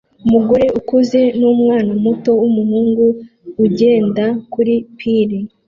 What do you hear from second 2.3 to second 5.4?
wumuhungu ugenda kuri pir